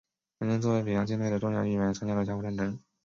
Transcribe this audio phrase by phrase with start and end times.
[0.39, 2.79] 本舰作为北洋舰队的重要一员参加了甲午战争。